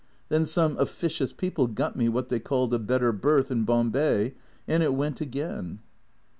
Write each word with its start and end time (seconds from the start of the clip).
Then 0.29 0.45
some 0.45 0.79
officious 0.79 1.31
people 1.31 1.67
got 1.67 1.95
me 1.95 2.09
what 2.09 2.29
they 2.29 2.39
called 2.39 2.73
a 2.73 2.79
better 2.79 3.11
berth 3.11 3.51
in 3.51 3.65
Bom 3.65 3.91
bay; 3.91 4.33
and 4.67 4.81
it 4.81 4.95
went 4.95 5.21
again." 5.21 5.77